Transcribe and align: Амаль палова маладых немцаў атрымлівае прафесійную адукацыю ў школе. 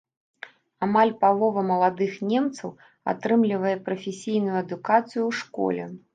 Амаль 0.85 1.11
палова 1.23 1.61
маладых 1.71 2.15
немцаў 2.31 2.73
атрымлівае 3.15 3.75
прафесійную 3.91 4.55
адукацыю 4.65 5.15
ў 5.25 5.31
школе. 5.45 5.83